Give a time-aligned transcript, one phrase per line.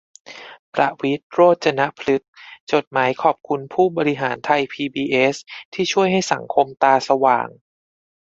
[0.73, 2.29] ประวิตร โรจนพฤกษ์
[2.71, 5.35] จดหมายขอบคุณผู้บริหารไทยพีบีเอส
[5.73, 7.47] ที่ช่วยให้สังคมตาสว่าง